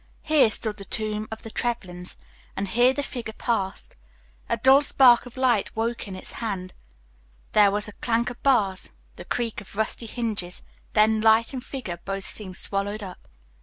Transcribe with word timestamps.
Here 0.23 0.49
stood 0.49 0.77
the 0.77 0.83
tomb 0.85 1.27
of 1.29 1.43
the 1.43 1.51
Trevlyns, 1.51 2.17
and 2.57 2.67
here 2.67 2.91
the 2.91 3.03
figure 3.03 3.35
paused. 3.37 3.97
A 4.49 4.57
dull 4.57 4.81
spark 4.81 5.27
of 5.27 5.37
light 5.37 5.75
woke 5.75 6.07
in 6.07 6.15
its 6.15 6.31
hand, 6.31 6.73
there 7.51 7.69
was 7.69 7.87
a 7.87 7.91
clank 7.93 8.31
of 8.31 8.41
bars, 8.41 8.89
the 9.15 9.25
creak 9.25 9.61
of 9.61 9.75
rusty 9.75 10.07
hinges, 10.07 10.63
then 10.93 11.21
light 11.21 11.53
and 11.53 11.63
figure 11.63 11.97
both 12.03 12.25
seemed 12.25 12.57
swallowed 12.57 13.03
up. 13.03 13.27